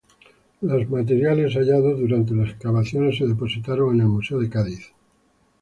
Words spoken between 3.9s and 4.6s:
en el Museo de